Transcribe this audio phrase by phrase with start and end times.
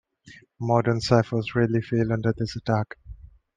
[0.59, 2.95] Modern ciphers rarely fail under this attack.